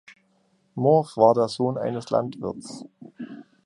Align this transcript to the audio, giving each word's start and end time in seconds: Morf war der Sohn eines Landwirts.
Morf 0.73 1.15
war 1.15 1.35
der 1.35 1.47
Sohn 1.47 1.77
eines 1.77 2.09
Landwirts. 2.09 2.85